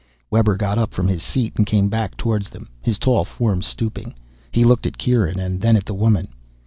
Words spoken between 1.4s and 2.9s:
and came back toward them,